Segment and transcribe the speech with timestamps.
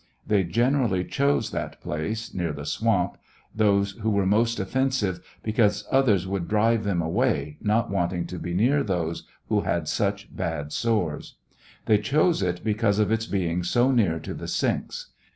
[0.25, 3.17] They generally chose that place, (near the swamp,)
[3.55, 8.55] those who were most offensive, because others would drive them away, not wanting Jo be
[8.55, 11.35] near those who had such bad sores.
[11.85, 15.11] They chose it because of its being so near to the sinks.